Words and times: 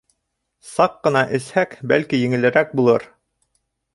Саҡ 0.69 0.95
ҡына 1.07 1.21
эсһәк, 1.39 1.77
бәлки... 1.93 2.21
еңелерәк 2.23 2.75
булыр. 2.81 3.09